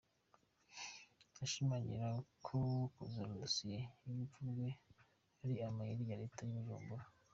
[1.43, 2.07] Ashimangira
[2.45, 2.57] ko
[2.93, 4.69] kuzura dosiye y’urupfu rwe
[5.43, 7.05] ari amayeri ya Leta y’i Bujumbura.